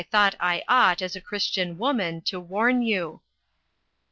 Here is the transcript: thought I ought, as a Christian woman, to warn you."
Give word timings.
thought 0.09 0.33
I 0.39 0.63
ought, 0.67 1.03
as 1.03 1.15
a 1.15 1.21
Christian 1.21 1.77
woman, 1.77 2.21
to 2.21 2.39
warn 2.39 2.81
you." 2.81 3.21